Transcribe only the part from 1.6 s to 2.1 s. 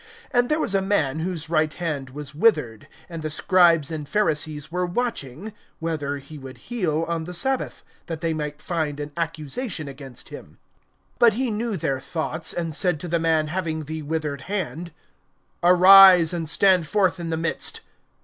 hand